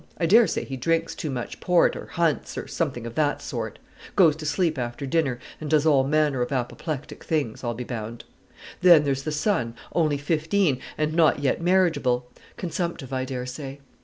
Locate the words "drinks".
0.77-1.13